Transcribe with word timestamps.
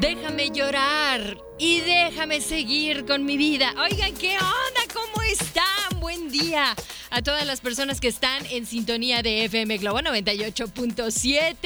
Déjame 0.00 0.50
llorar 0.50 1.38
y 1.58 1.80
déjame 1.80 2.42
seguir 2.42 3.06
con 3.06 3.24
mi 3.24 3.38
vida. 3.38 3.72
Oigan, 3.78 4.12
¿qué 4.14 4.36
onda? 4.36 4.92
¿Cómo 4.92 5.22
están? 5.22 6.00
Buen 6.00 6.30
día 6.30 6.76
a 7.08 7.22
todas 7.22 7.46
las 7.46 7.62
personas 7.62 7.98
que 7.98 8.08
están 8.08 8.44
en 8.50 8.66
sintonía 8.66 9.22
de 9.22 9.46
FM 9.46 9.78
Globo 9.78 10.00
98.7 10.00 11.56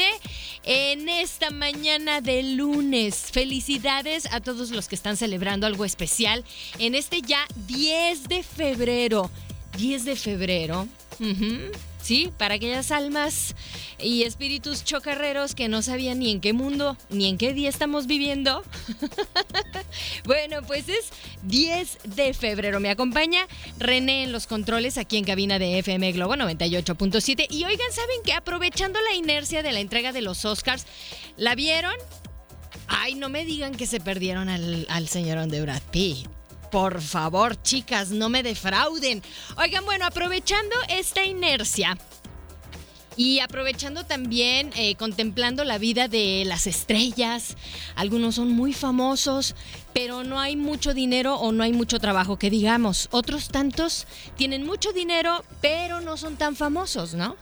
en 0.63 1.09
esta 1.09 1.51
mañana 1.51 2.21
de 2.21 2.45
lunes. 2.45 3.31
Felicidades 3.33 4.33
a 4.33 4.41
todos 4.41 4.71
los 4.71 4.87
que 4.87 4.95
están 4.95 5.17
celebrando 5.17 5.67
algo 5.67 5.85
especial 5.85 6.45
en 6.79 6.95
este 6.95 7.23
ya 7.23 7.49
10 7.67 8.29
de 8.29 8.45
febrero. 8.45 9.29
10 9.77 10.05
de 10.05 10.15
febrero. 10.15 10.87
Sí, 12.03 12.33
para 12.39 12.55
aquellas 12.55 12.91
almas 12.91 13.55
y 13.99 14.23
espíritus 14.23 14.85
chocarreros 14.85 15.55
que 15.55 15.69
no 15.69 15.83
sabían 15.83 16.19
ni 16.21 16.31
en 16.31 16.41
qué 16.41 16.53
mundo 16.53 16.97
ni 17.11 17.29
en 17.29 17.39
qué 17.39 17.53
día 17.53 17.69
estamos 17.69 18.07
viviendo. 18.07 18.63
bueno, 20.25 20.63
pues 20.67 20.89
es 20.89 21.11
10 21.43 21.99
de 22.17 22.35
febrero. 22.35 22.81
Me 22.81 22.91
acompaña 22.91 23.47
René 23.79 24.25
en 24.25 24.33
los 24.33 24.47
controles 24.47 24.99
aquí 24.99 25.19
en 25.19 25.25
cabina 25.25 25.59
de 25.59 25.79
FM 25.79 26.13
Globo 26.13 26.35
98.7. 26.35 27.47
Y 27.51 27.65
oigan, 27.65 27.93
¿saben 27.93 28.23
que 28.25 28.33
Aprovechando 28.33 28.99
la 29.03 29.15
inercia 29.15 29.63
de 29.63 29.73
la 29.73 29.81
entrega 29.81 30.13
de 30.13 30.23
los 30.23 30.45
Oscars, 30.45 30.87
¿la 31.37 31.55
vieron? 31.55 31.95
Ay, 32.89 33.15
no 33.15 33.29
me 33.29 33.45
digan 33.45 33.75
que 33.75 33.87
se 33.87 34.01
perdieron 34.01 34.49
al, 34.49 34.87
al 34.89 35.09
señorón 35.09 35.51
de 35.51 35.61
Brad. 35.61 35.83
Por 36.71 37.01
favor, 37.01 37.61
chicas, 37.63 38.11
no 38.11 38.29
me 38.29 38.43
defrauden. 38.43 39.23
Oigan, 39.57 39.85
bueno, 39.85 40.07
aprovechando 40.07 40.77
esta 40.89 41.25
inercia 41.25 41.99
y 43.17 43.41
aprovechando 43.41 44.07
también, 44.07 44.71
eh, 44.77 44.95
contemplando 44.95 45.65
la 45.65 45.79
vida 45.79 46.07
de 46.07 46.45
las 46.47 46.67
estrellas, 46.67 47.57
algunos 47.97 48.37
son 48.37 48.53
muy 48.53 48.73
famosos, 48.73 49.57
pero 49.93 50.23
no 50.23 50.39
hay 50.39 50.55
mucho 50.57 50.95
dinero 50.95 51.35
o 51.35 51.51
no 51.51 51.65
hay 51.65 51.73
mucho 51.73 51.99
trabajo 51.99 52.39
que 52.39 52.51
digamos. 52.51 53.09
Otros 53.11 53.49
tantos 53.49 54.07
tienen 54.37 54.65
mucho 54.65 54.93
dinero, 54.93 55.45
pero 55.61 56.01
no 56.01 56.17
son 56.17 56.37
tan 56.37 56.55
famosos, 56.55 57.15
¿no? 57.15 57.37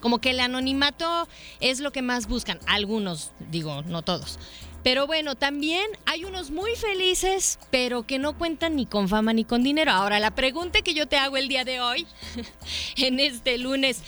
Como 0.00 0.20
que 0.20 0.30
el 0.30 0.40
anonimato 0.40 1.26
es 1.58 1.80
lo 1.80 1.90
que 1.90 2.02
más 2.02 2.28
buscan. 2.28 2.60
Algunos, 2.66 3.32
digo, 3.50 3.82
no 3.82 4.02
todos. 4.02 4.38
Pero 4.84 5.06
bueno, 5.06 5.34
también 5.34 5.86
hay 6.06 6.24
unos 6.24 6.50
muy 6.50 6.74
felices, 6.76 7.58
pero 7.70 8.04
que 8.06 8.18
no 8.18 8.38
cuentan 8.38 8.76
ni 8.76 8.86
con 8.86 9.08
fama 9.08 9.32
ni 9.32 9.44
con 9.44 9.62
dinero. 9.62 9.90
Ahora, 9.90 10.20
la 10.20 10.30
pregunta 10.34 10.82
que 10.82 10.94
yo 10.94 11.06
te 11.06 11.16
hago 11.16 11.36
el 11.36 11.48
día 11.48 11.64
de 11.64 11.80
hoy, 11.80 12.06
en 12.96 13.20
este 13.20 13.58
lunes, 13.58 14.02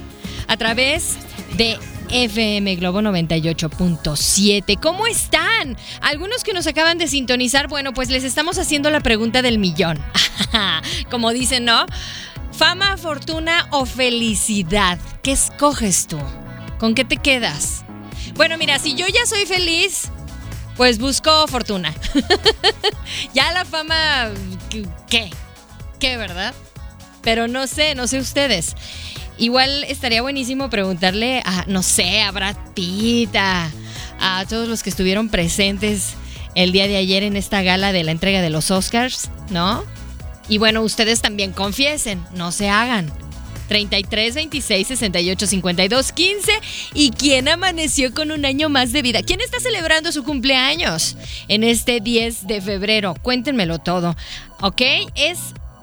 a 0.49 0.57
través 0.57 1.17
de 1.57 1.79
FM 2.13 2.77
Globo 2.77 3.01
98.7. 3.01 4.79
¿Cómo 4.79 5.07
están? 5.07 5.77
Algunos 6.03 6.45
que 6.45 6.53
nos 6.53 6.67
acaban 6.67 6.99
de 6.99 7.09
sintonizar, 7.09 7.69
bueno, 7.69 7.95
pues 7.95 8.11
les 8.11 8.23
estamos 8.23 8.59
haciendo 8.59 8.91
la 8.91 9.01
pregunta 9.01 9.41
del 9.41 9.59
millón. 9.59 9.99
Como 11.11 11.33
dicen, 11.33 11.65
¿no? 11.65 11.87
Fama, 12.53 12.99
fortuna 12.99 13.67
o 13.71 13.87
felicidad. 13.87 14.99
¿Qué 15.23 15.33
escoges 15.33 16.07
tú? 16.07 16.19
¿Con 16.79 16.95
qué 16.95 17.05
te 17.05 17.17
quedas? 17.17 17.85
Bueno, 18.35 18.59
mira, 18.59 18.79
si 18.79 18.95
yo 18.95 19.07
ya 19.09 19.25
soy 19.25 19.47
feliz, 19.47 20.11
pues 20.77 20.99
busco 20.99 21.47
fortuna. 21.49 21.95
ya 23.35 23.53
la 23.53 23.65
fama, 23.65 24.31
¿qué? 25.09 25.31
¿Qué, 25.99 26.17
verdad? 26.19 26.55
Pero 27.23 27.49
no 27.49 27.67
sé, 27.67 27.95
no 27.95 28.07
sé 28.07 28.19
ustedes. 28.19 28.75
Igual 29.43 29.83
estaría 29.89 30.23
buenísimo 30.23 30.71
preguntarle 30.71 31.43
a, 31.45 31.65
no 31.67 31.83
sé, 31.83 32.23
a 32.23 32.31
Brad 32.31 32.55
Pitt, 32.75 33.35
a, 33.35 33.73
a 34.21 34.47
todos 34.47 34.69
los 34.69 34.85
que 34.85 34.91
estuvieron 34.91 35.31
presentes 35.31 36.15
el 36.55 36.71
día 36.71 36.87
de 36.87 36.97
ayer 36.97 37.25
en 37.25 37.37
esta 37.37 37.61
gala 37.61 37.91
de 37.91 38.05
la 38.05 38.13
entrega 38.13 38.41
de 38.41 38.51
los 38.51 38.71
Oscars, 38.71 39.31
¿no? 39.51 39.83
Y 40.49 40.59
bueno, 40.59 40.83
ustedes 40.83 41.23
también 41.23 41.51
confiesen, 41.51 42.23
no 42.37 42.53
se 42.53 42.69
hagan. 42.69 43.13
33 43.67 44.37
26 44.37 44.87
68 44.87 45.47
52 45.49 46.13
15 46.13 46.53
y 46.95 47.11
quién 47.11 47.49
amaneció 47.49 48.15
con 48.15 48.31
un 48.31 48.45
año 48.45 48.69
más 48.69 48.93
de 48.93 49.03
vida. 49.03 49.25
¿Quién 49.25 49.41
está 49.41 49.59
celebrando 49.59 50.13
su 50.13 50.23
cumpleaños 50.23 51.17
en 51.49 51.65
este 51.65 51.99
10 51.99 52.47
de 52.47 52.61
febrero? 52.61 53.17
Cuéntenmelo 53.23 53.81
todo. 53.81 54.15
¿Ok? 54.61 54.83
Es 55.17 55.39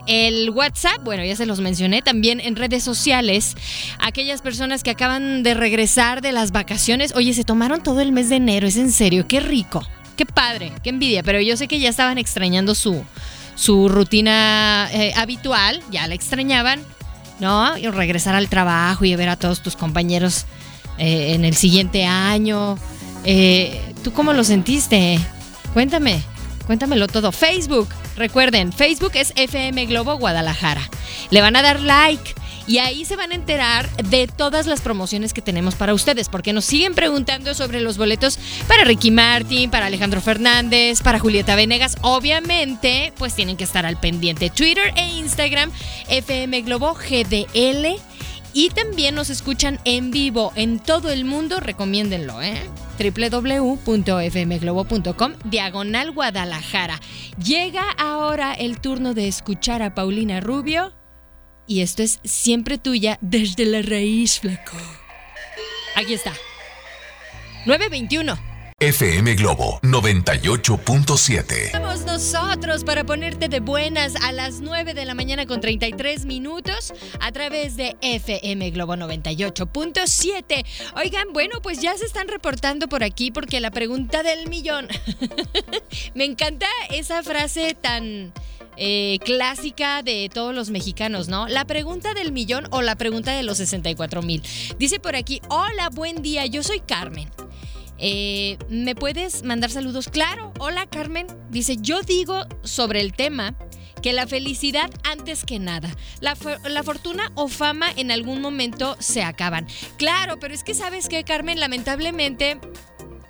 el 0.08 0.50
WhatsApp, 0.50 1.04
bueno, 1.04 1.24
ya 1.24 1.36
se 1.36 1.46
los 1.46 1.60
mencioné, 1.60 2.02
también 2.02 2.40
en 2.40 2.56
redes 2.56 2.84
sociales, 2.84 3.56
aquellas 4.00 4.42
personas 4.42 4.84
que 4.84 4.90
acaban 4.90 5.44
de 5.44 5.54
regresar 5.54 6.22
de 6.22 6.32
las 6.32 6.52
vacaciones, 6.52 7.14
oye, 7.16 7.34
se 7.34 7.44
tomaron 7.44 7.84
todo 7.84 8.02
el 8.02 8.12
mes 8.12 8.30
de 8.30 8.38
enero, 8.38 8.68
es 8.68 8.78
en 8.78 8.92
serio, 8.92 9.28
qué 9.28 9.40
rico, 9.40 9.86
qué 10.16 10.26
padre, 10.26 10.72
qué 10.84 10.90
envidia, 10.90 11.24
pero 11.24 11.40
yo 11.42 11.56
sé 11.58 11.68
que 11.68 11.80
ya 11.80 11.90
estaban 11.90 12.18
extrañando 12.18 12.76
su, 12.76 13.04
su 13.56 13.90
rutina 13.90 14.90
eh, 14.94 15.14
habitual, 15.16 15.82
ya 15.92 16.08
la 16.08 16.16
extrañaban, 16.16 16.80
¿no? 17.40 17.78
Y 17.78 17.88
regresar 17.88 18.36
al 18.36 18.50
trabajo 18.50 19.06
y 19.06 19.16
ver 19.16 19.30
a 19.30 19.36
todos 19.36 19.62
tus 19.62 19.76
compañeros 19.76 20.46
eh, 20.98 21.34
en 21.34 21.46
el 21.46 21.56
siguiente 21.56 22.06
año. 22.06 22.78
Eh, 23.24 23.82
¿Tú 24.04 24.12
cómo 24.14 24.34
lo 24.34 24.44
sentiste? 24.44 25.20
Cuéntame, 25.74 26.22
cuéntamelo 26.66 27.08
todo. 27.08 27.32
Facebook, 27.32 27.90
recuerden, 28.16 28.74
Facebook 28.74 29.12
es 29.16 29.34
FM 29.36 29.86
Globo 29.86 30.16
Guadalajara. 30.18 30.90
Le 31.30 31.42
van 31.42 31.56
a 31.56 31.62
dar 31.62 31.80
like. 31.80 32.34
Y 32.68 32.78
ahí 32.78 33.04
se 33.04 33.16
van 33.16 33.32
a 33.32 33.36
enterar 33.36 33.90
de 33.98 34.28
todas 34.28 34.68
las 34.68 34.82
promociones 34.82 35.34
que 35.34 35.42
tenemos 35.42 35.74
para 35.74 35.96
ustedes, 35.96 36.30
porque 36.30 36.54
nos 36.54 36.66
siguen 36.66 36.94
preguntando 36.94 37.56
sobre 37.56 37.82
los 37.82 37.98
boletos 37.98 38.38
para 38.68 38.84
Ricky 38.84 39.10
Martin, 39.10 39.72
para 39.72 39.88
Alejandro 39.88 40.22
Fernández, 40.22 41.02
para 41.02 41.18
Julieta 41.18 41.56
Venegas. 41.56 41.98
Obviamente, 42.02 43.12
pues 43.18 43.34
tienen 43.34 43.58
que 43.58 43.64
estar 43.64 43.88
al 43.88 44.00
pendiente. 44.00 44.52
Twitter 44.52 44.94
e 44.96 45.08
Instagram, 45.18 45.72
FM 46.10 46.62
Globo 46.62 46.94
GDL. 46.94 48.09
Y 48.54 48.70
también 48.72 49.16
nos 49.16 49.30
escuchan 49.30 49.80
en 49.86 50.12
vivo 50.12 50.52
en 50.56 50.80
todo 50.80 51.10
el 51.10 51.24
mundo, 51.26 51.60
recomiéndenlo, 51.60 52.42
¿eh? 52.42 52.64
www.fmglobo.com, 53.00 55.34
diagonal 55.46 56.12
Guadalajara. 56.12 57.00
Llega 57.42 57.90
ahora 57.92 58.54
el 58.54 58.82
turno 58.82 59.14
de 59.14 59.28
escuchar 59.28 59.84
a 59.84 59.94
Paulina 59.94 60.40
Rubio. 60.42 60.94
Y 61.68 61.82
esto 61.82 62.02
es 62.02 62.20
siempre 62.24 62.80
tuya 62.80 63.20
desde 63.22 63.66
la 63.66 63.84
raíz, 63.84 64.40
flaco. 64.40 64.78
Aquí 65.96 66.14
está. 66.14 66.34
921. 67.66 68.49
FM 68.82 69.36
Globo 69.36 69.82
98.7. 69.82 71.74
Vamos 71.74 72.06
nosotros 72.06 72.86
para 72.86 73.04
ponerte 73.04 73.50
de 73.50 73.60
buenas 73.60 74.16
a 74.16 74.32
las 74.32 74.62
9 74.62 74.94
de 74.94 75.04
la 75.04 75.14
mañana 75.16 75.46
con 75.46 75.60
33 75.60 76.24
minutos 76.24 76.94
a 77.20 77.34
través 77.34 77.76
de 77.76 77.98
FM 78.00 78.72
Globo 78.72 78.96
98.7. 78.96 80.66
Oigan, 80.96 81.34
bueno, 81.34 81.62
pues 81.62 81.82
ya 81.82 81.98
se 81.98 82.06
están 82.06 82.30
reportando 82.30 82.88
por 82.88 83.04
aquí 83.04 83.32
porque 83.32 83.60
la 83.60 83.72
pregunta 83.72 84.24
del 84.24 84.48
millón. 84.48 84.88
Me 86.14 86.24
encanta 86.24 86.68
esa 86.90 87.22
frase 87.22 87.74
tan 87.74 88.32
eh, 88.78 89.20
clásica 89.26 90.04
de 90.04 90.30
todos 90.34 90.56
los 90.56 90.70
mexicanos, 90.70 91.28
¿no? 91.28 91.50
La 91.50 91.66
pregunta 91.66 92.14
del 92.14 92.32
millón 92.32 92.66
o 92.72 92.82
la 92.82 92.96
pregunta 92.96 93.34
de 93.36 93.44
los 93.44 93.58
64 93.58 94.22
mil. 94.22 94.42
Dice 94.78 95.02
por 95.02 95.18
aquí, 95.18 95.42
hola, 95.50 95.90
buen 95.90 96.22
día, 96.22 96.46
yo 96.46 96.64
soy 96.64 96.80
Carmen. 96.80 97.30
Eh, 98.00 98.58
¿Me 98.70 98.96
puedes 98.96 99.44
mandar 99.44 99.70
saludos? 99.70 100.08
Claro. 100.08 100.54
Hola 100.60 100.88
Carmen. 100.88 101.28
Dice, 101.50 101.78
yo 101.80 102.02
digo 102.02 102.46
sobre 102.64 103.02
el 103.02 103.14
tema 103.14 103.56
que 104.02 104.14
la 104.14 104.28
felicidad 104.28 104.90
antes 105.04 105.44
que 105.44 105.60
nada. 105.60 105.90
La, 106.22 106.38
la, 106.66 106.84
fortuna 106.84 107.32
o 107.36 107.50
fama 107.50 107.92
en 107.96 108.12
algún 108.12 108.42
momento 108.42 108.96
se 109.00 109.24
acaban. 109.24 109.68
Claro, 109.98 110.40
pero 110.40 110.54
es 110.54 110.64
que 110.64 110.74
sabes 110.74 111.10
que 111.10 111.24
Carmen, 111.24 111.60
lamentablemente 111.60 112.60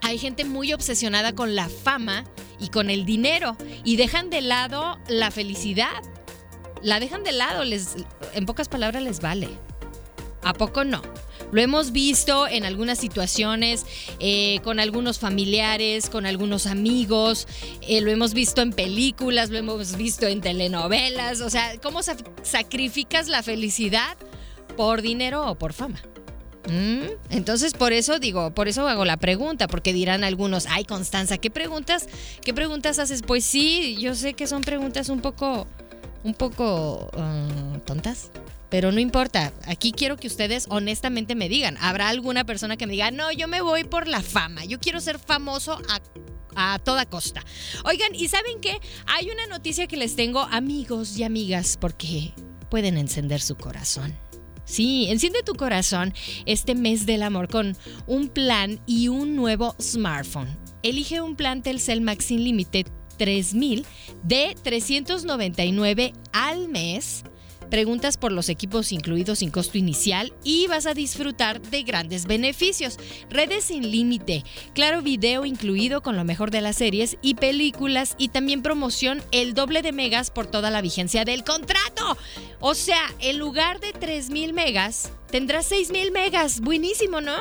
hay 0.02 0.18
gente 0.18 0.46
muy 0.46 0.74
obsesionada 0.74 1.34
con 1.34 1.56
la 1.56 1.70
fama 1.70 2.24
y 2.60 2.70
con 2.70 2.90
el 2.90 3.06
dinero 3.06 3.58
y 3.84 3.96
dejan 3.96 4.30
de 4.30 4.42
lado 4.42 5.00
la 5.08 5.32
felicidad. 5.32 6.04
La 6.82 7.00
dejan 7.00 7.24
de 7.24 7.32
lado, 7.32 7.64
les, 7.64 7.96
en 8.34 8.46
pocas 8.46 8.70
palabras 8.70 9.04
les 9.04 9.20
vale. 9.20 9.50
¿A 10.42 10.54
poco 10.54 10.84
no? 10.84 11.02
Lo 11.52 11.62
hemos 11.62 11.92
visto 11.92 12.48
en 12.48 12.64
algunas 12.64 13.00
situaciones 13.00 13.86
eh, 14.20 14.60
con 14.64 14.80
algunos 14.80 15.20
familiares, 15.20 16.10
con 16.10 16.26
algunos 16.26 16.68
amigos, 16.68 17.48
eh, 17.82 18.02
lo 18.02 18.12
hemos 18.12 18.34
visto 18.34 18.62
en 18.62 18.72
películas, 18.72 19.50
lo 19.50 19.58
hemos 19.58 19.98
visto 19.98 20.28
en 20.28 20.42
telenovelas, 20.42 21.42
o 21.42 21.50
sea, 21.50 21.78
¿cómo 21.82 22.02
sacrificas 22.44 23.28
la 23.28 23.42
felicidad 23.42 24.16
por 24.78 25.02
dinero 25.02 25.50
o 25.50 25.56
por 25.56 25.74
fama? 25.74 26.00
Mm, 26.68 27.08
entonces, 27.32 27.74
por 27.74 27.94
eso 27.94 28.20
digo, 28.20 28.54
por 28.54 28.68
eso 28.68 28.88
hago 28.88 29.04
la 29.04 29.18
pregunta, 29.18 29.68
porque 29.68 29.92
dirán 29.92 30.24
algunos, 30.24 30.68
ay 30.68 30.86
Constanza, 30.86 31.38
¿qué 31.38 31.50
preguntas, 31.50 32.08
qué 32.44 32.54
preguntas 32.54 33.00
haces? 33.00 33.24
Pues 33.24 33.44
sí, 33.44 33.98
yo 34.00 34.14
sé 34.14 34.34
que 34.34 34.46
son 34.46 34.62
preguntas 34.62 35.10
un 35.10 35.22
poco, 35.22 35.68
un 36.24 36.36
poco 36.36 37.10
uh, 37.16 37.80
tontas, 37.80 38.30
pero 38.70 38.92
no 38.92 39.00
importa, 39.00 39.54
aquí 39.66 39.92
quiero 39.92 40.18
que 40.18 40.28
ustedes 40.28 40.66
honestamente 40.70 41.36
me 41.36 41.50
digan, 41.50 41.78
¿habrá 41.80 42.10
alguna 42.10 42.46
persona 42.46 42.78
que 42.78 42.86
me 42.86 42.94
diga, 42.94 43.12
no, 43.12 43.32
yo 43.32 43.48
me 43.48 43.62
voy 43.62 43.84
por 43.84 44.08
la 44.08 44.22
fama, 44.22 44.66
yo 44.66 44.80
quiero 44.80 45.00
ser 45.00 45.20
famoso 45.20 45.80
a, 46.56 46.74
a 46.74 46.80
toda 46.80 47.06
costa? 47.06 47.44
Oigan, 47.86 48.14
¿y 48.14 48.28
saben 48.28 48.62
qué? 48.62 48.80
Hay 49.08 49.30
una 49.30 49.48
noticia 49.48 49.88
que 49.88 49.98
les 49.98 50.16
tengo, 50.16 50.42
amigos 50.42 51.18
y 51.18 51.24
amigas, 51.24 51.78
porque 51.80 52.34
pueden 52.70 52.98
encender 52.98 53.42
su 53.42 53.56
corazón. 53.56 54.16
Sí, 54.66 55.08
enciende 55.10 55.42
tu 55.42 55.56
corazón 55.56 56.14
este 56.46 56.76
mes 56.76 57.08
del 57.08 57.24
amor 57.24 57.48
con 57.48 57.76
un 58.06 58.30
plan 58.30 58.80
y 58.86 59.08
un 59.08 59.36
nuevo 59.36 59.76
smartphone. 59.82 60.56
Elige 60.84 61.22
un 61.22 61.36
plan 61.36 61.64
Telcel 61.64 62.02
Max 62.02 62.30
Limited 62.30 62.86
3000 63.18 63.86
de 64.24 64.56
399 64.62 66.14
al 66.32 66.70
mes 66.70 67.24
preguntas 67.70 68.18
por 68.18 68.32
los 68.32 68.50
equipos 68.50 68.92
incluidos 68.92 69.40
sin 69.40 69.52
costo 69.52 69.78
inicial 69.78 70.34
y 70.44 70.68
vas 70.68 70.86
a 70.86 70.94
disfrutar 70.94 71.62
de 71.62 71.84
grandes 71.84 72.26
beneficios. 72.26 72.98
Redes 73.30 73.66
sin 73.66 73.90
límite, 73.90 74.44
claro 74.74 75.02
video 75.02 75.46
incluido 75.46 76.02
con 76.02 76.16
lo 76.16 76.24
mejor 76.24 76.52
de 76.52 76.62
las 76.62 76.78
series 76.78 77.18
y 77.22 77.36
películas 77.36 78.16
y 78.18 78.30
también 78.30 78.62
promoción 78.62 79.22
el 79.32 79.54
doble 79.54 79.82
de 79.82 79.92
megas 79.92 80.32
por 80.32 80.48
toda 80.48 80.70
la 80.70 80.82
vigencia 80.82 81.26
del 81.26 81.44
contrato. 81.44 82.18
O 82.60 82.76
sea, 82.76 83.02
en 83.20 83.38
lugar 83.38 83.80
de 83.80 83.94
3000 83.94 84.54
megas, 84.54 85.12
tendrás 85.32 85.66
6000 85.68 86.12
megas. 86.12 86.60
Buenísimo, 86.62 87.22
¿no? 87.22 87.38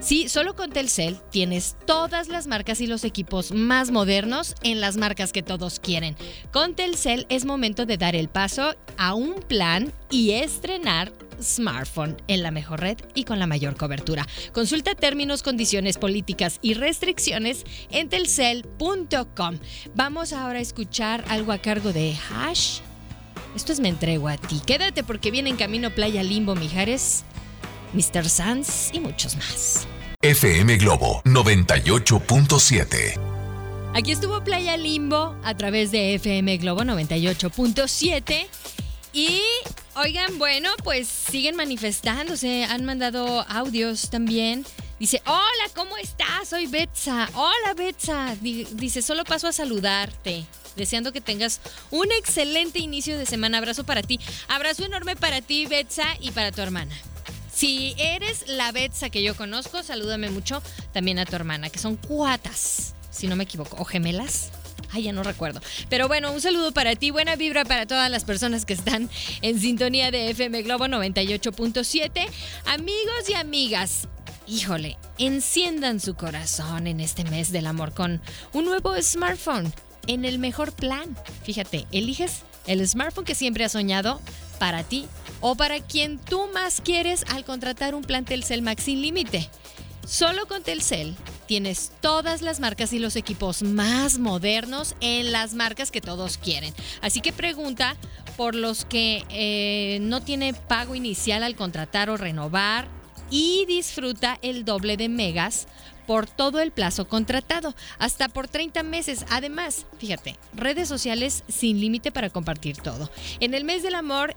Sí, 0.00 0.28
solo 0.28 0.54
con 0.54 0.70
Telcel 0.70 1.18
tienes 1.30 1.76
todas 1.86 2.28
las 2.28 2.46
marcas 2.46 2.80
y 2.80 2.86
los 2.86 3.04
equipos 3.04 3.52
más 3.52 3.90
modernos 3.90 4.54
en 4.62 4.80
las 4.80 4.96
marcas 4.96 5.32
que 5.32 5.42
todos 5.42 5.80
quieren. 5.80 6.16
Con 6.52 6.74
Telcel 6.74 7.26
es 7.28 7.44
momento 7.44 7.86
de 7.86 7.96
dar 7.96 8.16
el 8.16 8.28
paso 8.28 8.74
a 8.96 9.14
un 9.14 9.34
plan 9.34 9.92
y 10.10 10.32
estrenar 10.32 11.12
smartphone 11.40 12.16
en 12.28 12.42
la 12.42 12.50
mejor 12.50 12.80
red 12.80 12.98
y 13.14 13.24
con 13.24 13.38
la 13.38 13.46
mayor 13.46 13.76
cobertura. 13.76 14.26
Consulta 14.52 14.94
términos, 14.94 15.42
condiciones 15.42 15.98
políticas 15.98 16.58
y 16.62 16.74
restricciones 16.74 17.64
en 17.90 18.08
telcel.com. 18.08 19.58
Vamos 19.94 20.32
ahora 20.32 20.58
a 20.58 20.62
escuchar 20.62 21.24
algo 21.28 21.52
a 21.52 21.58
cargo 21.58 21.92
de 21.92 22.16
Hash. 22.30 22.80
Esto 23.54 23.72
es 23.72 23.80
Me 23.80 23.88
Entrego 23.88 24.28
a 24.28 24.36
ti. 24.36 24.60
Quédate 24.64 25.02
porque 25.02 25.30
viene 25.30 25.50
en 25.50 25.56
camino 25.56 25.90
Playa 25.94 26.22
Limbo 26.22 26.54
Mijares 26.54 27.24
Mr. 27.92 28.28
Sanz 28.28 28.90
y 28.92 29.00
muchos 29.00 29.36
más. 29.36 29.86
FM 30.22 30.76
Globo 30.76 31.22
98.7. 31.24 33.18
Aquí 33.94 34.12
estuvo 34.12 34.42
Playa 34.42 34.76
Limbo 34.76 35.36
a 35.44 35.54
través 35.56 35.90
de 35.90 36.14
FM 36.14 36.56
Globo 36.58 36.82
98.7. 36.82 38.46
Y 39.12 39.42
oigan, 39.94 40.38
bueno, 40.38 40.70
pues 40.82 41.06
siguen 41.08 41.56
manifestándose, 41.56 42.64
han 42.64 42.86
mandado 42.86 43.44
audios 43.48 44.08
también. 44.08 44.64
Dice, 44.98 45.20
hola, 45.26 45.68
¿cómo 45.74 45.96
estás? 45.98 46.48
Soy 46.48 46.66
Betsa. 46.66 47.28
Hola, 47.34 47.74
Betsa. 47.76 48.34
Dice, 48.40 49.02
solo 49.02 49.24
paso 49.24 49.48
a 49.48 49.52
saludarte. 49.52 50.46
Deseando 50.76 51.12
que 51.12 51.20
tengas 51.20 51.60
un 51.90 52.10
excelente 52.12 52.78
inicio 52.78 53.18
de 53.18 53.26
semana. 53.26 53.58
Abrazo 53.58 53.84
para 53.84 54.02
ti. 54.02 54.18
Abrazo 54.48 54.84
enorme 54.84 55.16
para 55.16 55.40
ti, 55.40 55.66
Betsa, 55.66 56.06
y 56.20 56.30
para 56.30 56.52
tu 56.52 56.60
hermana. 56.60 56.94
Si 57.52 57.94
eres 57.98 58.44
la 58.48 58.72
Betsa 58.72 59.10
que 59.10 59.22
yo 59.22 59.36
conozco, 59.36 59.82
salúdame 59.82 60.30
mucho 60.30 60.62
también 60.92 61.18
a 61.18 61.26
tu 61.26 61.36
hermana, 61.36 61.68
que 61.68 61.78
son 61.78 61.96
cuatas, 61.96 62.94
si 63.10 63.26
no 63.26 63.36
me 63.36 63.44
equivoco, 63.44 63.76
o 63.78 63.84
gemelas. 63.84 64.50
Ay, 64.90 65.04
ya 65.04 65.12
no 65.12 65.22
recuerdo. 65.22 65.60
Pero 65.88 66.08
bueno, 66.08 66.32
un 66.32 66.40
saludo 66.40 66.72
para 66.72 66.96
ti, 66.96 67.10
buena 67.10 67.36
vibra 67.36 67.64
para 67.64 67.86
todas 67.86 68.10
las 68.10 68.24
personas 68.24 68.64
que 68.64 68.74
están 68.74 69.08
en 69.40 69.60
sintonía 69.60 70.10
de 70.10 70.30
FM 70.30 70.62
Globo 70.62 70.86
98.7. 70.86 72.26
Amigos 72.66 73.28
y 73.30 73.34
amigas, 73.34 74.08
híjole, 74.46 74.98
enciendan 75.18 76.00
su 76.00 76.14
corazón 76.14 76.86
en 76.86 77.00
este 77.00 77.24
mes 77.24 77.52
del 77.52 77.66
amor 77.66 77.94
con 77.94 78.20
un 78.52 78.64
nuevo 78.64 78.94
smartphone 79.00 79.72
en 80.06 80.24
el 80.24 80.38
mejor 80.38 80.72
plan. 80.72 81.16
Fíjate, 81.44 81.86
eliges 81.92 82.42
el 82.66 82.86
smartphone 82.86 83.24
que 83.24 83.34
siempre 83.34 83.64
has 83.64 83.72
soñado 83.72 84.20
para 84.58 84.84
ti 84.84 85.06
o 85.40 85.56
para 85.56 85.80
quien 85.80 86.18
tú 86.18 86.48
más 86.54 86.80
quieres 86.80 87.24
al 87.32 87.44
contratar 87.44 87.94
un 87.94 88.02
plan 88.02 88.24
Telcel 88.24 88.62
Max 88.62 88.84
sin 88.84 89.02
límite. 89.02 89.50
Solo 90.06 90.46
con 90.46 90.62
Telcel 90.62 91.14
tienes 91.46 91.92
todas 92.00 92.42
las 92.42 92.58
marcas 92.58 92.92
y 92.92 92.98
los 92.98 93.14
equipos 93.14 93.62
más 93.62 94.18
modernos 94.18 94.96
en 95.00 95.30
las 95.30 95.54
marcas 95.54 95.90
que 95.90 96.00
todos 96.00 96.38
quieren. 96.38 96.74
Así 97.00 97.20
que 97.20 97.32
pregunta 97.32 97.96
por 98.36 98.54
los 98.54 98.84
que 98.84 99.24
eh, 99.30 99.98
no 100.00 100.20
tiene 100.20 100.54
pago 100.54 100.94
inicial 100.94 101.42
al 101.42 101.54
contratar 101.54 102.10
o 102.10 102.16
renovar 102.16 102.88
y 103.30 103.64
disfruta 103.66 104.38
el 104.42 104.64
doble 104.64 104.96
de 104.96 105.08
megas 105.08 105.66
por 106.06 106.26
todo 106.26 106.60
el 106.60 106.72
plazo 106.72 107.08
contratado, 107.08 107.74
hasta 107.98 108.28
por 108.28 108.48
30 108.48 108.82
meses. 108.82 109.24
Además, 109.30 109.86
fíjate, 109.98 110.36
redes 110.54 110.88
sociales 110.88 111.44
sin 111.48 111.80
límite 111.80 112.12
para 112.12 112.30
compartir 112.30 112.76
todo. 112.76 113.10
En 113.40 113.54
el 113.54 113.64
mes 113.64 113.82
del 113.82 113.94
amor 113.94 114.34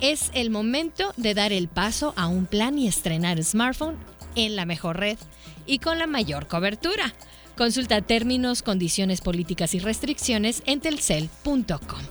es 0.00 0.30
el 0.34 0.50
momento 0.50 1.12
de 1.16 1.34
dar 1.34 1.52
el 1.52 1.68
paso 1.68 2.12
a 2.16 2.26
un 2.26 2.46
plan 2.46 2.78
y 2.78 2.86
estrenar 2.86 3.42
smartphone 3.42 3.96
en 4.34 4.56
la 4.56 4.66
mejor 4.66 4.98
red 4.98 5.18
y 5.66 5.78
con 5.78 5.98
la 5.98 6.06
mayor 6.06 6.46
cobertura. 6.46 7.14
Consulta 7.56 8.02
términos, 8.02 8.62
condiciones 8.62 9.22
políticas 9.22 9.74
y 9.74 9.78
restricciones 9.78 10.62
en 10.66 10.80
telcel.com. 10.80 12.02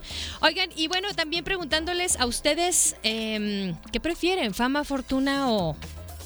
Oigan, 0.42 0.72
y 0.76 0.88
bueno, 0.88 1.14
también 1.14 1.44
preguntándoles 1.44 2.20
a 2.20 2.26
ustedes 2.26 2.96
em, 3.04 3.76
qué 3.92 4.00
prefieren, 4.00 4.56
fama, 4.56 4.84
fortuna 4.84 5.52
o, 5.52 5.78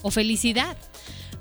o 0.03 0.11
felicidad. 0.11 0.77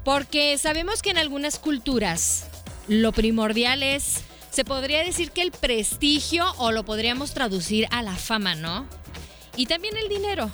Porque 0.08 0.56
sabemos 0.56 1.02
que 1.02 1.10
en 1.10 1.18
algunas 1.18 1.58
culturas 1.58 2.46
lo 2.88 3.12
primordial 3.12 3.82
es, 3.82 4.22
se 4.48 4.64
podría 4.64 5.04
decir 5.04 5.32
que 5.32 5.42
el 5.42 5.50
prestigio 5.50 6.46
o 6.56 6.72
lo 6.72 6.82
podríamos 6.86 7.34
traducir 7.34 7.86
a 7.90 8.02
la 8.02 8.16
fama, 8.16 8.54
¿no? 8.54 8.86
Y 9.54 9.66
también 9.66 9.98
el 9.98 10.08
dinero. 10.08 10.50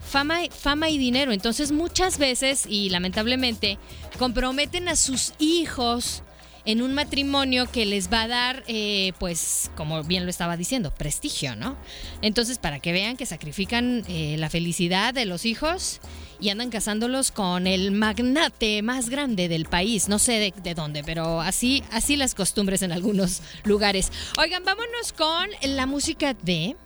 Fama, 0.00 0.40
fama 0.50 0.90
y 0.90 0.98
dinero. 0.98 1.30
Entonces 1.30 1.70
muchas 1.70 2.18
veces, 2.18 2.66
y 2.68 2.88
lamentablemente, 2.88 3.78
comprometen 4.18 4.88
a 4.88 4.96
sus 4.96 5.34
hijos 5.38 6.24
en 6.64 6.82
un 6.82 6.92
matrimonio 6.92 7.70
que 7.70 7.86
les 7.86 8.12
va 8.12 8.22
a 8.22 8.28
dar, 8.28 8.64
eh, 8.66 9.12
pues, 9.20 9.70
como 9.76 10.02
bien 10.02 10.24
lo 10.24 10.30
estaba 10.30 10.56
diciendo, 10.56 10.92
prestigio, 10.92 11.54
¿no? 11.54 11.76
Entonces, 12.22 12.58
para 12.58 12.80
que 12.80 12.90
vean 12.90 13.16
que 13.16 13.24
sacrifican 13.24 14.02
eh, 14.08 14.34
la 14.36 14.50
felicidad 14.50 15.14
de 15.14 15.26
los 15.26 15.44
hijos 15.44 16.00
y 16.40 16.50
andan 16.50 16.70
cazándolos 16.70 17.30
con 17.30 17.66
el 17.66 17.92
magnate 17.92 18.82
más 18.82 19.08
grande 19.08 19.48
del 19.48 19.66
país. 19.66 20.08
No 20.08 20.18
sé 20.18 20.52
de, 20.62 20.74
dónde, 20.74 21.02
pero 21.04 21.40
así, 21.40 21.82
así 21.92 22.16
las 22.16 22.34
costumbres 22.34 22.82
en 22.82 22.92
algunos 22.92 23.42
lugares. 23.64 24.12
Oigan, 24.38 24.64
vámonos 24.64 25.12
con 25.12 25.48
la 25.62 25.86
música 25.86 26.34
de... 26.34 26.76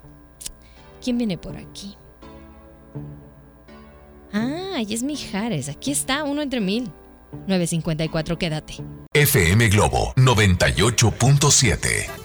¿Quién 1.03 1.19
viene 1.19 1.39
por 1.39 1.57
aquí? 1.57 1.97
Ah, 4.33 4.75
ahí 4.77 4.93
es 4.93 5.03
Mijares. 5.03 5.69
Aquí 5.69 5.91
está, 5.91 6.23
uno 6.25 6.43
entre 6.43 6.61
mil. 6.61 6.91
954, 7.47 8.39
quédate. 8.39 8.75
FM 9.15 9.69
Globo 9.69 10.13
98.7. 10.17 12.20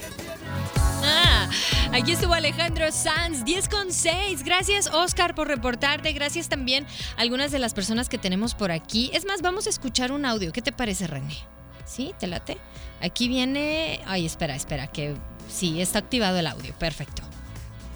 Aquí 1.95 2.11
estuvo 2.11 2.33
Alejandro 2.33 2.91
Sanz, 2.91 3.45
10 3.45 3.69
con 3.69 3.89
6. 3.89 4.43
Gracias, 4.43 4.93
Oscar, 4.93 5.33
por 5.33 5.47
reportarte. 5.47 6.11
Gracias 6.11 6.49
también 6.49 6.85
a 7.15 7.21
algunas 7.21 7.53
de 7.53 7.59
las 7.59 7.73
personas 7.73 8.09
que 8.09 8.17
tenemos 8.17 8.53
por 8.53 8.69
aquí. 8.73 9.09
Es 9.13 9.25
más, 9.25 9.41
vamos 9.41 9.65
a 9.65 9.69
escuchar 9.69 10.11
un 10.11 10.25
audio. 10.25 10.51
¿Qué 10.51 10.61
te 10.61 10.73
parece, 10.73 11.07
René? 11.07 11.37
¿Sí? 11.85 12.13
¿Te 12.19 12.27
late? 12.27 12.57
Aquí 13.01 13.29
viene. 13.29 14.01
Ay, 14.07 14.25
espera, 14.25 14.57
espera, 14.57 14.87
que 14.87 15.15
sí, 15.47 15.79
está 15.79 15.99
activado 15.99 16.37
el 16.37 16.47
audio. 16.47 16.73
Perfecto. 16.73 17.21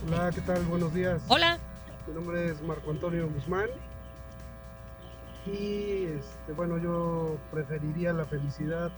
Hola, 0.08 0.32
¿qué 0.34 0.40
tal? 0.42 0.64
Buenos 0.64 0.94
días. 0.94 1.22
Hola. 1.28 1.60
Mi 2.08 2.14
nombre 2.14 2.52
es 2.52 2.62
Marco 2.62 2.92
Antonio 2.92 3.30
Guzmán 3.30 3.68
y 5.46 6.06
este, 6.06 6.54
bueno, 6.56 6.78
yo 6.78 7.38
preferiría 7.52 8.14
la 8.14 8.24
felicidad, 8.24 8.92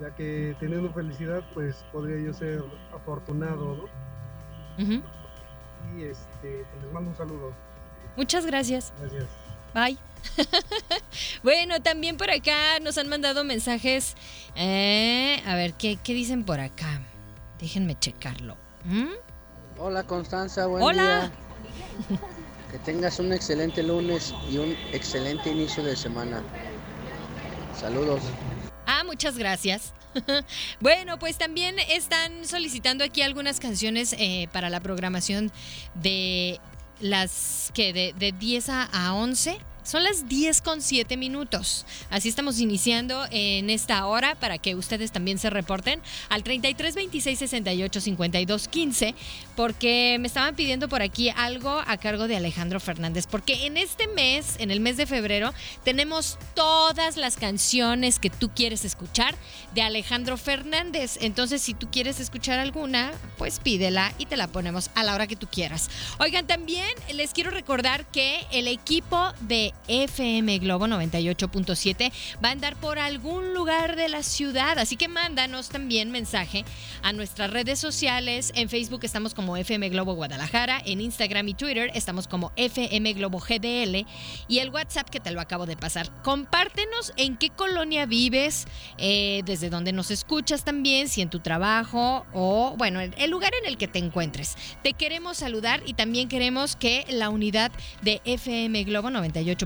ya 0.00 0.14
que 0.14 0.56
teniendo 0.60 0.92
felicidad, 0.92 1.42
pues 1.54 1.84
podría 1.92 2.18
yo 2.18 2.32
ser 2.32 2.64
afortunado, 2.94 3.76
¿no? 3.76 4.84
Y 5.96 6.02
este, 6.02 6.64
pues, 6.70 6.82
les 6.82 6.92
mando 6.92 7.10
un 7.10 7.16
saludo. 7.16 7.52
Muchas 8.16 8.46
gracias. 8.46 8.92
Gracias. 9.00 9.26
Bye. 9.74 9.98
bueno, 11.42 11.80
también 11.82 12.16
por 12.16 12.30
acá 12.30 12.80
nos 12.80 12.98
han 12.98 13.08
mandado 13.08 13.44
mensajes. 13.44 14.14
Eh, 14.56 15.42
a 15.46 15.54
ver, 15.54 15.74
¿qué, 15.74 15.98
dicen 16.06 16.44
por 16.44 16.60
acá? 16.60 17.02
Déjenme 17.58 17.98
checarlo. 17.98 18.56
¿Mm? 18.84 19.12
Hola 19.78 20.04
Constanza, 20.04 20.66
buen 20.66 20.82
Hola. 20.82 21.30
Que 22.70 22.78
tengas 22.78 23.18
un 23.18 23.32
excelente 23.32 23.82
lunes 23.82 24.34
y 24.50 24.58
un 24.58 24.76
excelente 24.92 25.50
inicio 25.50 25.82
de 25.82 25.96
semana. 25.96 26.42
Saludos. 27.78 28.22
Muchas 29.14 29.38
gracias. 29.38 29.94
bueno, 30.80 31.20
pues 31.20 31.38
también 31.38 31.76
están 31.88 32.44
solicitando 32.44 33.04
aquí 33.04 33.22
algunas 33.22 33.60
canciones 33.60 34.12
eh, 34.18 34.48
para 34.52 34.70
la 34.70 34.80
programación 34.80 35.52
de 35.94 36.58
las 36.98 37.70
que 37.74 37.92
de, 37.92 38.12
de 38.18 38.32
10 38.32 38.70
a 38.70 39.14
11 39.14 39.56
son 39.84 40.02
las 40.02 40.28
10 40.28 40.60
con 40.62 40.82
7 40.82 41.16
minutos. 41.16 41.86
Así 42.10 42.28
estamos 42.28 42.58
iniciando 42.58 43.24
en 43.30 43.70
esta 43.70 44.06
hora 44.06 44.34
para 44.34 44.58
que 44.58 44.74
ustedes 44.74 45.12
también 45.12 45.38
se 45.38 45.50
reporten 45.50 46.00
al 46.28 46.42
33 46.42 46.94
26 46.94 47.38
68 47.38 48.00
52 48.00 48.68
15 48.68 49.14
porque 49.54 50.16
me 50.18 50.26
estaban 50.26 50.56
pidiendo 50.56 50.88
por 50.88 51.02
aquí 51.02 51.30
algo 51.30 51.82
a 51.86 51.96
cargo 51.98 52.26
de 52.26 52.36
Alejandro 52.36 52.80
Fernández 52.80 53.26
porque 53.26 53.66
en 53.66 53.76
este 53.76 54.08
mes, 54.08 54.56
en 54.58 54.70
el 54.70 54.80
mes 54.80 54.96
de 54.96 55.06
febrero, 55.06 55.52
tenemos 55.84 56.38
todas 56.54 57.16
las 57.16 57.36
canciones 57.36 58.18
que 58.18 58.30
tú 58.30 58.50
quieres 58.50 58.84
escuchar 58.84 59.34
de 59.74 59.82
Alejandro 59.82 60.36
Fernández. 60.36 61.18
Entonces, 61.20 61.60
si 61.62 61.74
tú 61.74 61.90
quieres 61.90 62.20
escuchar 62.20 62.58
alguna, 62.58 63.12
pues 63.36 63.60
pídela 63.60 64.12
y 64.18 64.26
te 64.26 64.36
la 64.36 64.48
ponemos 64.48 64.90
a 64.94 65.04
la 65.04 65.14
hora 65.14 65.26
que 65.26 65.36
tú 65.36 65.46
quieras. 65.46 65.90
Oigan, 66.18 66.46
también 66.46 66.88
les 67.12 67.32
quiero 67.32 67.50
recordar 67.50 68.06
que 68.06 68.40
el 68.50 68.68
equipo 68.68 69.32
de 69.40 69.73
FM 69.88 70.58
Globo 70.58 70.86
98.7 70.86 72.12
va 72.42 72.48
a 72.48 72.52
andar 72.52 72.76
por 72.76 72.98
algún 72.98 73.54
lugar 73.54 73.96
de 73.96 74.08
la 74.08 74.22
ciudad. 74.22 74.78
Así 74.78 74.96
que 74.96 75.08
mándanos 75.08 75.68
también 75.68 76.10
mensaje 76.10 76.64
a 77.02 77.12
nuestras 77.12 77.50
redes 77.50 77.78
sociales. 77.78 78.52
En 78.54 78.68
Facebook 78.68 79.00
estamos 79.04 79.34
como 79.34 79.56
FM 79.56 79.88
Globo 79.90 80.14
Guadalajara. 80.14 80.80
En 80.84 81.00
Instagram 81.00 81.48
y 81.48 81.54
Twitter 81.54 81.90
estamos 81.94 82.28
como 82.28 82.52
FM 82.56 83.12
Globo 83.14 83.38
GDL. 83.38 84.06
Y 84.48 84.58
el 84.58 84.70
WhatsApp 84.70 85.10
que 85.10 85.20
te 85.20 85.30
lo 85.30 85.40
acabo 85.40 85.66
de 85.66 85.76
pasar. 85.76 86.10
Compártenos 86.22 87.12
en 87.16 87.36
qué 87.36 87.50
colonia 87.50 88.06
vives, 88.06 88.66
eh, 88.98 89.42
desde 89.44 89.70
dónde 89.70 89.92
nos 89.92 90.10
escuchas 90.10 90.64
también, 90.64 91.08
si 91.08 91.20
en 91.20 91.30
tu 91.30 91.40
trabajo 91.40 92.26
o, 92.32 92.74
bueno, 92.76 93.00
el 93.00 93.30
lugar 93.30 93.52
en 93.60 93.66
el 93.68 93.76
que 93.76 93.88
te 93.88 93.98
encuentres. 93.98 94.56
Te 94.82 94.92
queremos 94.92 95.38
saludar 95.38 95.82
y 95.86 95.94
también 95.94 96.28
queremos 96.28 96.76
que 96.76 97.04
la 97.08 97.28
unidad 97.28 97.70
de 98.02 98.20
FM 98.24 98.84
Globo 98.84 99.10
98 99.10 99.63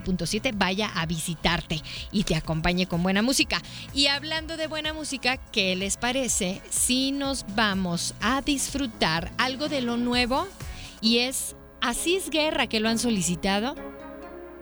vaya 0.54 0.90
a 0.94 1.06
visitarte 1.06 1.82
y 2.12 2.24
te 2.24 2.36
acompañe 2.36 2.86
con 2.86 3.02
buena 3.02 3.22
música. 3.22 3.62
Y 3.94 4.06
hablando 4.06 4.56
de 4.56 4.66
buena 4.66 4.92
música, 4.92 5.36
¿qué 5.36 5.76
les 5.76 5.96
parece 5.96 6.60
si 6.70 7.12
nos 7.12 7.44
vamos 7.54 8.14
a 8.20 8.42
disfrutar 8.42 9.32
algo 9.38 9.68
de 9.68 9.82
lo 9.82 9.96
nuevo? 9.96 10.46
Y 11.00 11.18
es 11.18 11.56
Asís 11.80 12.30
Guerra 12.30 12.66
que 12.66 12.80
lo 12.80 12.88
han 12.88 12.98
solicitado. 12.98 13.74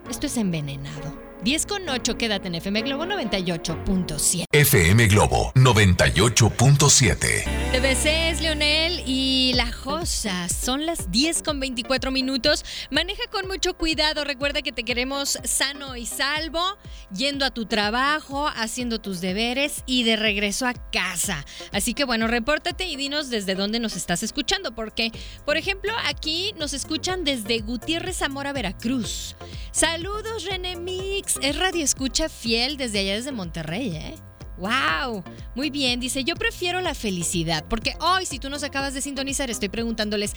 Esto 0.09 0.27
es 0.27 0.37
envenenado. 0.37 1.26
10 1.47 1.67
con 1.67 1.89
8, 1.89 2.19
quédate 2.19 2.49
en 2.49 2.57
FM 2.57 2.83
Globo 2.83 3.05
98.7. 3.05 4.47
FM 4.51 5.07
Globo 5.07 5.53
98.7. 5.55 7.45
TBC 7.71 8.07
es 8.33 8.41
Leonel 8.41 9.05
y 9.07 9.53
La 9.55 9.71
Josa. 9.71 10.49
Son 10.49 10.87
las 10.87 11.13
10 11.13 11.45
con 11.45 11.61
24 11.61 12.11
minutos. 12.11 12.65
Maneja 12.91 13.23
con 13.31 13.47
mucho 13.47 13.75
cuidado. 13.75 14.25
Recuerda 14.25 14.61
que 14.63 14.73
te 14.73 14.83
queremos 14.83 15.39
sano 15.45 15.95
y 15.95 16.07
salvo, 16.07 16.79
yendo 17.15 17.45
a 17.45 17.53
tu 17.53 17.67
trabajo, 17.67 18.49
haciendo 18.49 19.01
tus 19.01 19.21
deberes 19.21 19.85
y 19.87 20.03
de 20.03 20.17
regreso 20.17 20.67
a 20.67 20.75
casa. 20.75 21.47
Así 21.71 21.95
que 21.95 22.03
bueno, 22.03 22.27
repórtate 22.27 22.87
y 22.87 22.97
dinos 22.97 23.31
desde 23.31 23.55
dónde 23.55 23.79
nos 23.79 23.95
estás 23.95 24.25
escuchando. 24.25 24.75
Porque, 24.75 25.13
por 25.45 25.57
ejemplo, 25.57 25.93
aquí 26.07 26.55
nos 26.59 26.73
escuchan 26.73 27.23
desde 27.23 27.61
Gutiérrez 27.61 28.17
Zamora, 28.17 28.53
Veracruz. 28.53 29.37
Saludos, 29.71 30.45
René 30.45 30.75
Mix. 30.75 31.36
Es 31.43 31.59
radio 31.59 31.85
escucha 31.85 32.29
fiel 32.29 32.77
desde 32.77 33.01
allá, 33.01 33.15
desde 33.15 33.31
Monterrey, 33.31 33.95
¿eh? 33.95 34.15
¡Wow! 34.57 35.23
Muy 35.55 35.69
bien, 35.69 36.01
dice, 36.01 36.25
yo 36.25 36.35
prefiero 36.35 36.81
la 36.81 36.95
felicidad, 36.95 37.65
porque 37.69 37.95
hoy 38.01 38.25
si 38.25 38.39
tú 38.39 38.49
nos 38.49 38.63
acabas 38.63 38.95
de 38.95 39.03
sintonizar, 39.03 39.51
estoy 39.51 39.69
preguntándoles 39.69 40.33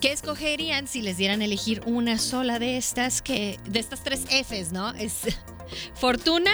qué 0.00 0.10
escogerían 0.10 0.88
si 0.88 1.02
les 1.02 1.18
dieran 1.18 1.42
elegir 1.42 1.82
una 1.84 2.18
sola 2.18 2.58
de 2.58 2.78
estas, 2.78 3.20
que, 3.20 3.60
de 3.68 3.78
estas 3.78 4.02
tres 4.02 4.24
Fs, 4.24 4.72
¿no? 4.72 4.90
Es 4.94 5.36
fortuna, 5.94 6.52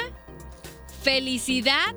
felicidad 1.03 1.95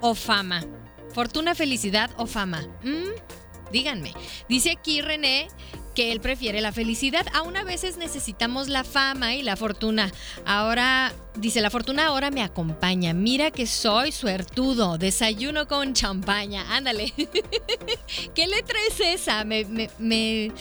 o 0.00 0.16
fama. 0.16 0.64
Fortuna, 1.12 1.54
felicidad 1.54 2.10
o 2.16 2.26
fama. 2.26 2.66
¿Mm? 2.82 3.70
Díganme. 3.70 4.12
Dice 4.48 4.72
aquí 4.72 5.00
René 5.00 5.48
que 5.94 6.12
él 6.12 6.20
prefiere 6.20 6.60
la 6.60 6.72
felicidad. 6.72 7.26
Aún 7.32 7.56
a 7.56 7.64
veces 7.64 7.96
necesitamos 7.96 8.68
la 8.68 8.84
fama 8.84 9.34
y 9.34 9.42
la 9.42 9.56
fortuna. 9.56 10.12
Ahora, 10.44 11.12
dice, 11.36 11.60
la 11.60 11.70
fortuna 11.70 12.06
ahora 12.06 12.30
me 12.30 12.42
acompaña. 12.42 13.14
Mira 13.14 13.50
que 13.50 13.66
soy 13.66 14.12
suertudo. 14.12 14.98
Desayuno 14.98 15.66
con 15.66 15.94
champaña. 15.94 16.76
Ándale. 16.76 17.12
¿Qué 18.34 18.46
letra 18.46 18.78
es 18.88 19.00
esa? 19.00 19.44
Me, 19.44 19.64
me, 19.98 20.52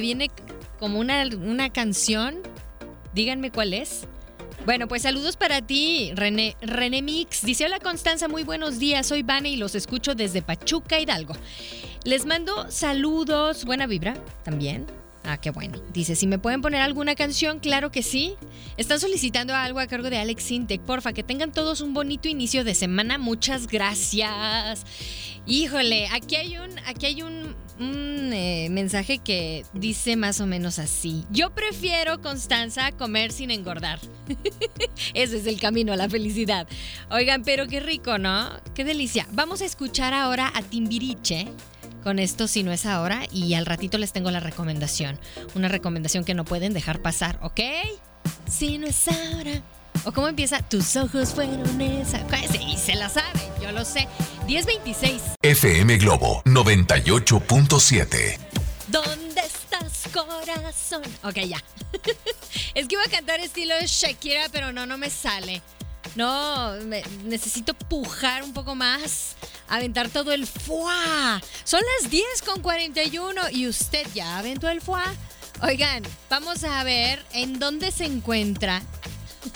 viene 0.00 0.30
como 0.78 0.98
una, 0.98 1.24
una 1.26 1.70
canción. 1.70 2.40
Díganme 3.14 3.50
cuál 3.50 3.74
es. 3.74 4.06
Bueno, 4.64 4.86
pues 4.86 5.02
saludos 5.02 5.36
para 5.36 5.60
ti, 5.60 6.12
René, 6.14 6.56
René 6.60 7.02
Mix. 7.02 7.44
Dice, 7.44 7.64
hola 7.64 7.80
Constanza, 7.80 8.28
muy 8.28 8.44
buenos 8.44 8.78
días. 8.78 9.08
Soy 9.08 9.24
Vane 9.24 9.50
y 9.50 9.56
los 9.56 9.74
escucho 9.74 10.14
desde 10.14 10.40
Pachuca, 10.40 11.00
Hidalgo. 11.00 11.34
Les 12.04 12.26
mando 12.26 12.68
saludos, 12.68 13.64
buena 13.64 13.86
vibra 13.86 14.14
también. 14.42 14.86
Ah, 15.24 15.36
qué 15.36 15.50
bueno. 15.50 15.80
Dice, 15.92 16.16
si 16.16 16.26
me 16.26 16.40
pueden 16.40 16.60
poner 16.62 16.80
alguna 16.80 17.14
canción, 17.14 17.60
claro 17.60 17.92
que 17.92 18.02
sí. 18.02 18.34
Están 18.76 18.98
solicitando 18.98 19.54
algo 19.54 19.78
a 19.78 19.86
cargo 19.86 20.10
de 20.10 20.18
Alex 20.18 20.42
Sintec. 20.42 20.80
Porfa, 20.80 21.12
que 21.12 21.22
tengan 21.22 21.52
todos 21.52 21.80
un 21.80 21.94
bonito 21.94 22.28
inicio 22.28 22.64
de 22.64 22.74
semana. 22.74 23.18
Muchas 23.18 23.68
gracias. 23.68 24.84
Híjole, 25.46 26.08
aquí 26.08 26.34
hay 26.34 26.58
un, 26.58 26.76
aquí 26.86 27.06
hay 27.06 27.22
un, 27.22 27.54
eh, 27.78 28.66
mensaje 28.70 29.18
que 29.18 29.64
dice 29.72 30.16
más 30.16 30.40
o 30.40 30.46
menos 30.46 30.80
así. 30.80 31.24
Yo 31.30 31.50
prefiero, 31.50 32.20
Constanza, 32.20 32.90
comer 32.90 33.30
sin 33.30 33.52
engordar. 33.52 34.00
Ese 35.14 35.36
es 35.36 35.46
el 35.46 35.60
camino 35.60 35.92
a 35.92 35.96
la 35.96 36.08
felicidad. 36.08 36.66
Oigan, 37.10 37.44
pero 37.44 37.68
qué 37.68 37.78
rico, 37.78 38.18
¿no? 38.18 38.50
Qué 38.74 38.82
delicia. 38.82 39.28
Vamos 39.30 39.62
a 39.62 39.66
escuchar 39.66 40.14
ahora 40.14 40.50
a 40.52 40.62
Timbiriche 40.62 41.46
con 42.02 42.18
esto 42.18 42.48
si 42.48 42.62
no 42.62 42.72
es 42.72 42.86
ahora 42.86 43.22
y 43.32 43.54
al 43.54 43.66
ratito 43.66 43.98
les 43.98 44.12
tengo 44.12 44.30
la 44.30 44.40
recomendación. 44.40 45.18
Una 45.54 45.68
recomendación 45.68 46.24
que 46.24 46.34
no 46.34 46.44
pueden 46.44 46.72
dejar 46.72 47.00
pasar, 47.00 47.38
¿ok? 47.42 47.60
Si 48.50 48.78
no 48.78 48.86
es 48.86 49.08
ahora. 49.08 49.62
¿O 50.04 50.12
cómo 50.12 50.28
empieza? 50.28 50.62
Tus 50.62 50.96
ojos 50.96 51.30
fueron 51.30 51.80
esa. 51.80 52.20
Sí, 52.50 52.76
se 52.76 52.94
la 52.94 53.08
sabe, 53.08 53.40
yo 53.60 53.72
lo 53.72 53.84
sé. 53.84 54.08
1026. 54.46 55.22
FM 55.42 55.98
Globo 55.98 56.42
98.7. 56.44 58.38
¿Dónde 58.88 59.40
estás, 59.40 60.12
corazón? 60.12 60.42
corazón. 60.44 61.02
Ok, 61.22 61.36
ya. 61.46 61.62
es 62.74 62.88
que 62.88 62.94
iba 62.94 63.02
a 63.02 63.10
cantar 63.10 63.40
estilo 63.40 63.74
Shakira, 63.86 64.48
pero 64.50 64.72
no, 64.72 64.86
no 64.86 64.98
me 64.98 65.10
sale. 65.10 65.62
No, 66.14 66.74
necesito 67.24 67.74
pujar 67.74 68.42
un 68.42 68.52
poco 68.52 68.74
más, 68.74 69.36
aventar 69.72 70.10
todo 70.10 70.32
el 70.32 70.46
fuá. 70.46 71.40
Son 71.64 71.80
las 72.00 72.10
10 72.10 72.24
con 72.44 72.60
41 72.60 73.50
y 73.52 73.66
usted 73.66 74.06
ya 74.14 74.38
aventó 74.38 74.68
el 74.68 74.80
fuá. 74.80 75.04
Oigan, 75.62 76.02
vamos 76.28 76.64
a 76.64 76.84
ver 76.84 77.24
en 77.32 77.58
dónde 77.58 77.90
se 77.90 78.04
encuentra 78.04 78.82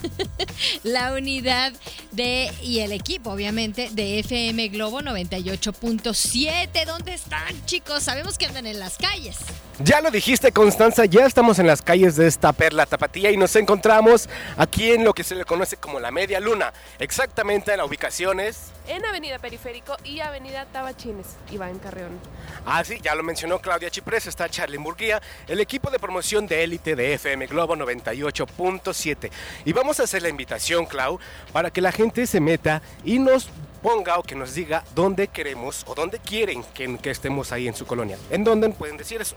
la 0.84 1.12
unidad 1.12 1.72
de 2.12 2.50
y 2.62 2.80
el 2.80 2.92
equipo, 2.92 3.30
obviamente, 3.30 3.90
de 3.92 4.20
FM 4.20 4.68
Globo 4.68 5.00
98.7. 5.00 6.86
¿Dónde 6.86 7.14
están, 7.14 7.66
chicos? 7.66 8.04
Sabemos 8.04 8.38
que 8.38 8.46
andan 8.46 8.66
en 8.66 8.78
las 8.78 8.96
calles. 8.96 9.36
Ya 9.78 10.00
lo 10.00 10.10
dijiste, 10.10 10.52
Constanza, 10.52 11.04
ya 11.04 11.26
estamos 11.26 11.58
en 11.58 11.66
las 11.66 11.82
calles 11.82 12.16
de 12.16 12.26
esta 12.26 12.54
perla 12.54 12.86
tapatía 12.86 13.30
y 13.30 13.36
nos 13.36 13.54
encontramos 13.56 14.26
aquí 14.56 14.92
en 14.92 15.04
lo 15.04 15.12
que 15.12 15.22
se 15.22 15.34
le 15.34 15.44
conoce 15.44 15.76
como 15.76 16.00
la 16.00 16.10
media 16.10 16.40
luna. 16.40 16.72
Exactamente 16.98 17.76
la 17.76 17.84
ubicación 17.84 18.40
es... 18.40 18.72
En 18.88 19.04
Avenida 19.04 19.38
Periférico 19.38 19.94
y 20.02 20.20
Avenida 20.20 20.64
Tabachines, 20.72 21.26
Iván 21.50 21.78
Carreón. 21.78 22.18
Ah, 22.64 22.82
sí, 22.84 23.00
ya 23.02 23.14
lo 23.14 23.22
mencionó 23.22 23.58
Claudia 23.58 23.90
Chiprés, 23.90 24.26
está 24.26 24.48
Charlie 24.48 24.78
Murguía, 24.78 25.20
el 25.46 25.60
equipo 25.60 25.90
de 25.90 25.98
promoción 25.98 26.46
de 26.46 26.64
élite 26.64 26.96
de 26.96 27.12
FM 27.12 27.46
Globo 27.46 27.76
98.7. 27.76 29.30
Y 29.66 29.74
vamos 29.74 30.00
a 30.00 30.04
hacer 30.04 30.22
la 30.22 30.30
invitación, 30.30 30.86
Clau, 30.86 31.20
para 31.52 31.70
que 31.70 31.82
la 31.82 31.92
gente 31.92 32.26
se 32.26 32.40
meta 32.40 32.80
y 33.04 33.18
nos 33.18 33.50
ponga 33.82 34.16
o 34.16 34.22
que 34.22 34.36
nos 34.36 34.54
diga 34.54 34.84
dónde 34.94 35.28
queremos 35.28 35.84
o 35.86 35.94
dónde 35.94 36.18
quieren 36.18 36.64
que, 36.72 36.96
que 36.96 37.10
estemos 37.10 37.52
ahí 37.52 37.68
en 37.68 37.74
su 37.74 37.84
colonia. 37.84 38.16
¿En 38.30 38.42
dónde 38.42 38.70
pueden 38.70 38.96
decir 38.96 39.20
eso? 39.20 39.36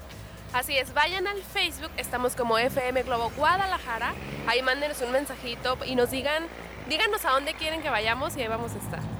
Así 0.51 0.75
es, 0.75 0.93
vayan 0.95 1.27
al 1.27 1.43
Facebook, 1.43 1.91
estamos 1.97 2.35
como 2.35 2.57
FM 2.57 3.03
Globo 3.03 3.31
Guadalajara, 3.37 4.15
ahí 4.47 4.63
mándenos 4.63 4.99
un 5.01 5.11
mensajito 5.11 5.77
y 5.85 5.95
nos 5.95 6.09
digan, 6.09 6.43
díganos 6.89 7.23
a 7.25 7.31
dónde 7.31 7.53
quieren 7.53 7.83
que 7.83 7.89
vayamos 7.91 8.35
y 8.35 8.41
ahí 8.41 8.47
vamos 8.47 8.71
a 8.73 8.77
estar. 8.79 9.18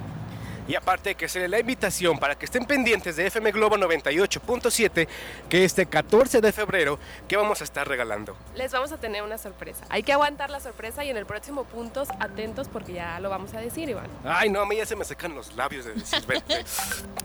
Y 0.70 0.76
aparte 0.76 1.16
que 1.16 1.28
se 1.28 1.40
le 1.40 1.48
la 1.48 1.58
invitación 1.58 2.16
para 2.16 2.38
que 2.38 2.44
estén 2.44 2.64
pendientes 2.64 3.16
de 3.16 3.26
FM 3.26 3.50
Globo 3.50 3.76
98.7, 3.76 5.08
que 5.48 5.64
este 5.64 5.86
14 5.86 6.40
de 6.40 6.52
febrero, 6.52 6.96
que 7.26 7.36
vamos 7.36 7.60
a 7.60 7.64
estar 7.64 7.88
regalando. 7.88 8.36
Les 8.54 8.70
vamos 8.70 8.92
a 8.92 8.96
tener 8.96 9.24
una 9.24 9.36
sorpresa. 9.36 9.84
Hay 9.88 10.04
que 10.04 10.12
aguantar 10.12 10.48
la 10.48 10.60
sorpresa 10.60 11.02
y 11.02 11.10
en 11.10 11.16
el 11.16 11.26
próximo 11.26 11.64
puntos 11.64 12.06
atentos 12.20 12.68
porque 12.68 12.92
ya 12.92 13.18
lo 13.18 13.30
vamos 13.30 13.52
a 13.54 13.60
decir, 13.60 13.88
Iván. 13.88 14.06
Ay, 14.22 14.48
no, 14.48 14.60
a 14.60 14.66
mí 14.66 14.76
ya 14.76 14.86
se 14.86 14.94
me 14.94 15.04
secan 15.04 15.34
los 15.34 15.56
labios 15.56 15.86
de 15.86 15.94
decir. 15.94 16.22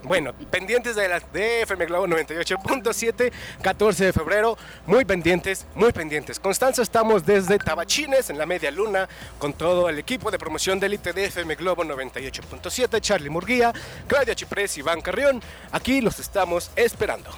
bueno, 0.02 0.34
pendientes 0.50 0.96
de, 0.96 1.08
la, 1.08 1.20
de 1.20 1.62
FM 1.62 1.86
Globo 1.86 2.08
98.7, 2.08 3.32
14 3.62 4.06
de 4.06 4.12
febrero, 4.14 4.58
muy 4.88 5.06
pendientes, 5.06 5.68
muy 5.76 5.92
pendientes. 5.92 6.40
Constanza, 6.40 6.82
estamos 6.82 7.24
desde 7.24 7.60
Tabachines, 7.60 8.32
en 8.32 8.40
la 8.40 8.48
media 8.48 8.72
luna, 8.72 9.08
con 9.38 9.54
todo 9.54 9.88
el 9.88 10.00
equipo 10.00 10.32
de 10.32 10.40
promoción 10.40 10.80
de 10.80 10.88
élite 10.88 11.14
de 11.14 11.26
FM 11.26 11.54
Globo 11.54 11.84
98.7, 11.84 13.00
Charlie 13.02 13.35
Murguía, 13.36 13.74
Claudia 14.08 14.34
Chiprés, 14.34 14.78
Iván 14.78 15.02
Carrión. 15.02 15.42
Aquí 15.74 16.00
los 16.00 16.20
estamos 16.20 16.72
esperando. 16.78 17.30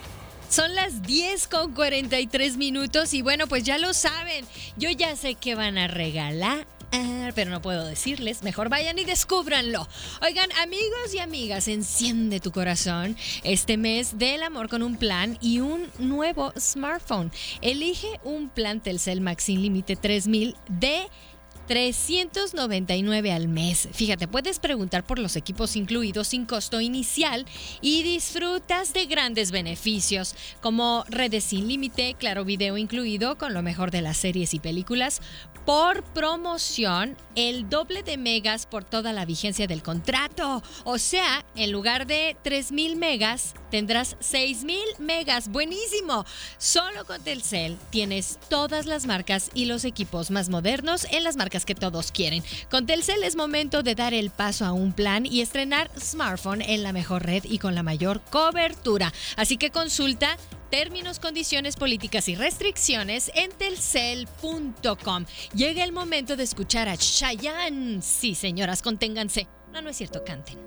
Son 0.48 0.76
las 0.76 1.02
10 1.02 1.48
con 1.48 1.74
43 1.74 2.56
minutos 2.56 3.16
y 3.16 3.24
bueno, 3.24 3.48
pues 3.48 3.64
ya 3.64 3.80
lo 3.80 3.96
saben. 3.96 4.46
Yo 4.78 4.92
ya 4.92 5.16
sé 5.16 5.34
que 5.34 5.56
van 5.56 5.80
a 5.80 5.88
regalar 5.88 6.68
pero 7.36 7.52
no 7.52 7.62
puedo 7.62 7.86
decirles. 7.86 8.44
Mejor 8.44 8.70
vayan 8.70 8.98
y 8.98 9.06
descúbranlo. 9.06 9.88
Oigan, 10.22 10.50
amigos 10.64 11.14
y 11.14 11.20
amigas, 11.20 11.68
enciende 11.68 12.40
tu 12.40 12.52
corazón 12.52 13.16
este 13.44 13.78
mes 13.78 14.18
del 14.18 14.44
amor 14.44 14.70
con 14.70 14.84
un 14.84 14.98
plan 14.98 15.38
y 15.40 15.60
un 15.60 15.88
nuevo 16.00 16.54
smartphone. 16.58 17.32
Elige 17.62 18.20
un 18.24 18.50
plan 18.50 18.80
Telcel 18.82 19.22
Max 19.22 19.44
sin 19.44 19.62
límite 19.62 19.96
3000 19.96 20.56
de 20.68 21.08
399 21.68 23.32
al 23.32 23.48
mes. 23.48 23.90
Fíjate, 23.92 24.28
puedes 24.28 24.60
preguntar 24.60 25.06
por 25.06 25.20
los 25.20 25.36
equipos 25.36 25.76
incluidos 25.76 26.30
sin 26.30 26.46
costo 26.46 26.82
inicial 26.82 27.46
y 27.82 28.04
disfrutas 28.04 28.94
de 28.94 29.06
grandes 29.06 29.52
beneficios 29.52 30.36
como 30.62 31.04
redes 31.10 31.44
sin 31.44 31.68
límite, 31.68 32.16
claro 32.18 32.46
video 32.46 32.78
incluido 32.78 33.38
con 33.38 33.54
lo 33.54 33.62
mejor 33.62 33.92
de 33.92 34.02
las 34.02 34.18
series 34.18 34.54
y 34.54 34.60
películas 34.60 35.22
por 35.68 36.02
promoción, 36.02 37.18
el 37.36 37.68
doble 37.68 38.02
de 38.02 38.16
megas 38.16 38.66
por 38.66 38.86
toda 38.86 39.12
la 39.12 39.26
vigencia 39.26 39.68
del 39.68 39.84
contrato. 39.84 40.64
O 40.86 40.98
sea, 40.98 41.46
en 41.58 41.74
lugar 41.74 42.08
de 42.08 42.38
3000 42.42 42.96
megas, 42.96 43.54
tendrás 43.70 44.16
6000 44.22 44.80
megas. 45.00 45.50
Buenísimo. 45.50 46.26
Solo 46.58 47.04
con 47.04 47.22
Telcel 47.22 47.78
tienes 47.90 48.40
todas 48.48 48.86
las 48.86 49.08
marcas 49.08 49.52
y 49.54 49.66
los 49.66 49.84
equipos 49.84 50.32
más 50.32 50.48
modernos 50.48 51.06
en 51.12 51.26
las 51.26 51.36
marcas 51.36 51.66
que 51.66 51.76
todos 51.76 52.14
quieren. 52.14 52.46
Con 52.72 52.86
Telcel 52.86 53.22
es 53.24 53.36
momento 53.36 53.84
de 53.84 53.94
dar 53.94 54.14
el 54.14 54.30
paso 54.30 54.64
a 54.64 54.72
un 54.72 54.94
plan 54.94 55.26
y 55.26 55.42
estrenar 55.42 55.92
smartphone 56.00 56.62
en 56.62 56.82
la 56.82 56.94
mejor 56.94 57.26
red 57.26 57.44
y 57.44 57.60
con 57.60 57.76
la 57.76 57.84
mayor 57.84 58.22
cobertura. 58.32 59.12
Así 59.36 59.58
que 59.58 59.70
consulta 59.70 60.38
términos, 60.70 61.20
condiciones 61.20 61.76
políticas 61.76 62.28
y 62.30 62.36
restricciones 62.36 63.32
en 63.36 63.52
telcel.com. 63.52 65.26
Llega 65.54 65.84
el 65.84 65.92
momento 65.92 66.36
de 66.36 66.44
escuchar 66.44 66.90
a 66.90 66.98
Chayanne. 66.98 68.02
Sí, 68.02 68.34
señoras, 68.36 68.82
conténganse. 68.82 69.48
No, 69.74 69.82
no 69.82 69.90
es 69.90 69.98
cierto, 69.98 70.24
canten. 70.24 70.58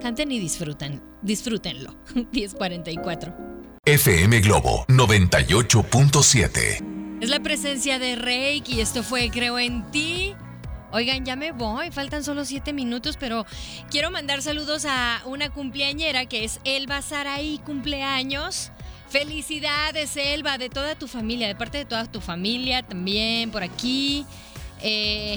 Canten 0.00 0.32
y 0.32 0.38
disfruten. 0.38 1.02
Disfrútenlo. 1.22 1.94
1044. 2.32 3.34
FM 3.86 4.40
Globo 4.40 4.86
98.7. 4.88 7.18
Es 7.20 7.28
la 7.28 7.40
presencia 7.40 7.98
de 7.98 8.16
Reiki 8.16 8.76
y 8.76 8.80
esto 8.80 9.02
fue 9.02 9.28
Creo 9.30 9.58
en 9.58 9.90
ti. 9.90 10.34
Oigan, 10.92 11.24
ya 11.24 11.36
me 11.36 11.52
voy, 11.52 11.90
faltan 11.90 12.22
solo 12.22 12.44
siete 12.44 12.72
minutos, 12.72 13.16
pero 13.18 13.44
quiero 13.90 14.12
mandar 14.12 14.42
saludos 14.42 14.84
a 14.88 15.22
una 15.24 15.50
cumpleañera 15.50 16.26
que 16.26 16.44
es 16.44 16.60
Elba 16.62 17.02
Saraí, 17.02 17.58
cumpleaños. 17.64 18.70
Felicidades, 19.14 20.16
Elba, 20.16 20.58
de 20.58 20.68
toda 20.68 20.96
tu 20.96 21.06
familia, 21.06 21.46
de 21.46 21.54
parte 21.54 21.78
de 21.78 21.84
toda 21.84 22.04
tu 22.04 22.20
familia 22.20 22.82
también 22.82 23.52
por 23.52 23.62
aquí. 23.62 24.26
Eh, 24.82 25.36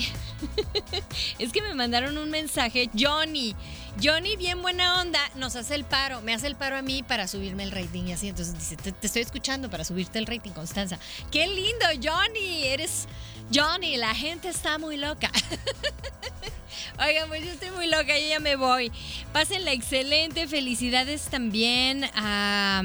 es 1.37 1.51
que 1.51 1.61
me 1.61 1.75
mandaron 1.75 2.17
un 2.17 2.31
mensaje, 2.31 2.89
Johnny. 2.97 3.55
Johnny, 4.03 4.35
bien 4.35 4.63
buena 4.63 4.99
onda, 4.99 5.19
nos 5.35 5.55
hace 5.55 5.75
el 5.75 5.83
paro, 5.83 6.21
me 6.21 6.33
hace 6.33 6.47
el 6.47 6.55
paro 6.55 6.75
a 6.75 6.81
mí 6.81 7.03
para 7.03 7.27
subirme 7.27 7.61
el 7.61 7.69
rating 7.69 8.05
y 8.05 8.13
así. 8.13 8.29
Entonces 8.29 8.57
dice, 8.57 8.77
te, 8.77 8.95
estoy 9.05 9.21
escuchando 9.21 9.69
para 9.69 9.83
subirte 9.83 10.17
el 10.17 10.25
rating, 10.25 10.53
Constanza. 10.53 10.97
Qué 11.31 11.45
lindo, 11.45 11.85
Johnny, 12.03 12.63
eres 12.63 13.07
Johnny, 13.53 13.95
la 13.97 14.15
gente 14.15 14.49
está 14.49 14.79
muy 14.79 14.97
loca. 14.97 15.31
Oigan, 16.99 17.27
pues 17.27 17.45
yo 17.45 17.51
estoy 17.51 17.69
muy 17.69 17.85
loca, 17.85 18.17
yo 18.17 18.27
ya 18.27 18.39
me 18.39 18.55
voy. 18.55 18.91
Pásenla 19.33 19.71
excelente, 19.71 20.47
felicidades 20.47 21.25
también 21.25 22.05
a... 22.15 22.81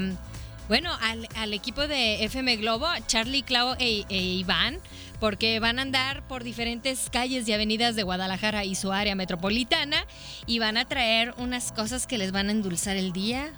Bueno, 0.67 0.91
al, 1.35 1.53
equipo 1.53 1.87
de 1.87 2.23
FM 2.23 2.55
Globo, 2.57 2.87
Charlie, 3.07 3.43
Clau 3.43 3.75
e, 3.79 4.05
e 4.09 4.17
Iván 4.17 4.79
porque 5.19 5.59
van 5.61 5.79
a 5.79 5.83
andar 5.83 6.27
por 6.27 6.43
diferentes 6.43 7.09
calles 7.09 7.47
y 7.47 7.53
avenidas 7.53 7.95
de 7.95 8.03
Guadalajara 8.03 8.65
y 8.65 8.75
su 8.75 8.91
área 8.91 9.15
metropolitana 9.15 10.05
y 10.47 10.59
van 10.59 10.75
a 10.75 10.85
traer 10.85 11.33
unas 11.37 11.71
cosas 11.71 12.07
que 12.07 12.17
les 12.17 12.33
van 12.33 12.49
a 12.49 12.51
endulzar 12.51 12.97
el 12.97 13.13
día 13.13 13.53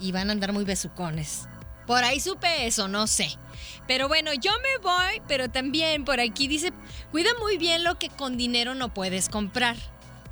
y 0.00 0.10
van 0.10 0.28
a 0.28 0.32
andar 0.32 0.52
muy 0.52 0.64
besucones. 0.64 1.46
Por 1.86 2.02
ahí 2.02 2.18
supe 2.18 2.66
eso, 2.66 2.88
no 2.88 3.06
sé. 3.06 3.28
Pero 3.86 4.08
bueno, 4.08 4.32
yo 4.34 4.50
me 4.62 4.82
voy, 4.82 5.22
pero 5.28 5.48
también 5.48 6.04
por 6.04 6.18
aquí 6.18 6.48
dice, 6.48 6.72
cuida 7.12 7.30
muy 7.40 7.58
bien 7.58 7.84
lo 7.84 7.98
que 7.98 8.08
con 8.08 8.36
dinero 8.36 8.74
no 8.74 8.92
puedes 8.92 9.28
comprar. 9.28 9.76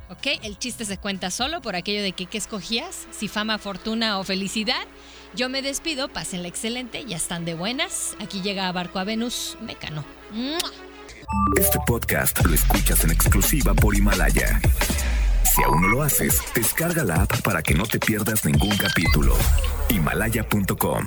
¿Ok? 0.09 0.39
El 0.43 0.59
chiste 0.59 0.85
se 0.85 0.97
cuenta 0.97 1.31
solo 1.31 1.61
por 1.61 1.75
aquello 1.75 2.03
de 2.03 2.11
que 2.11 2.25
qué 2.25 2.37
escogías, 2.37 3.07
si 3.11 3.27
fama, 3.27 3.57
fortuna 3.57 4.19
o 4.19 4.23
felicidad. 4.23 4.85
Yo 5.35 5.49
me 5.49 5.63
despido, 5.63 6.09
pásenla 6.09 6.47
excelente, 6.47 7.05
ya 7.05 7.17
están 7.17 7.43
de 7.43 7.55
buenas. 7.55 8.15
Aquí 8.19 8.41
llega 8.41 8.71
Barco 8.71 8.99
a 8.99 9.03
Venus, 9.03 9.57
Mecano. 9.61 10.05
Este 11.59 11.79
podcast 11.87 12.45
lo 12.45 12.53
escuchas 12.53 13.03
en 13.03 13.11
exclusiva 13.11 13.73
por 13.73 13.95
Himalaya. 13.95 14.61
Si 15.43 15.63
aún 15.63 15.81
no 15.81 15.87
lo 15.87 16.03
haces, 16.03 16.39
descarga 16.53 17.03
la 17.03 17.23
app 17.23 17.41
para 17.41 17.63
que 17.63 17.73
no 17.73 17.85
te 17.85 17.99
pierdas 17.99 18.45
ningún 18.45 18.75
capítulo. 18.77 19.35
Himalaya.com 19.89 21.01